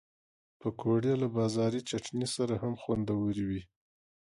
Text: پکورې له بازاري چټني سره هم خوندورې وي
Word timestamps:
پکورې 0.59 1.13
له 1.21 1.27
بازاري 1.37 1.81
چټني 1.89 2.27
سره 2.35 2.53
هم 2.61 2.73
خوندورې 2.81 3.43
وي 3.49 3.61